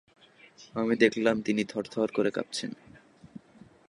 [0.75, 2.71] আমি দেখলাম তিনি থরথর করে কাঁপছেন।